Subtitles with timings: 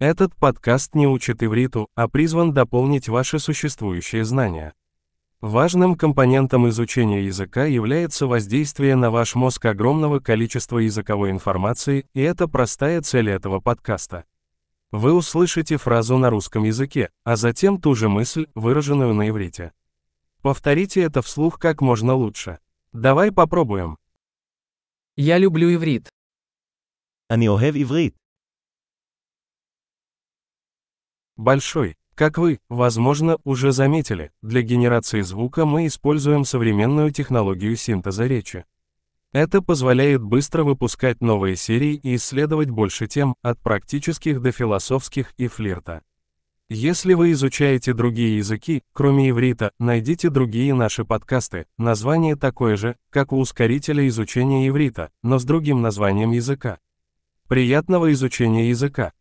[0.00, 4.72] Этот подкаст не учит ивриту, а призван дополнить ваши существующие знания.
[5.42, 12.48] Важным компонентом изучения языка является воздействие на ваш мозг огромного количества языковой информации, и это
[12.48, 14.24] простая цель этого подкаста.
[14.90, 19.72] Вы услышите фразу на русском языке, а затем ту же мысль, выраженную на иврите.
[20.40, 22.58] Повторите это вслух как можно лучше.
[22.94, 23.98] Давай попробуем.
[25.16, 26.08] Я люблю иврит.
[27.30, 28.20] אני אוהב עברית.
[31.40, 31.96] Большой.
[32.14, 38.66] Как вы, возможно, уже заметили, для генерации звука мы используем современную технологию синтеза речи.
[39.32, 45.48] Это позволяет быстро выпускать новые серии и исследовать больше тем, от практических до философских и
[45.48, 46.02] флирта.
[46.68, 53.32] Если вы изучаете другие языки, кроме иврита, найдите другие наши подкасты, название такое же, как
[53.32, 56.80] у ускорителя изучения иврита, но с другим названием языка.
[57.48, 59.14] Приятного изучения языка!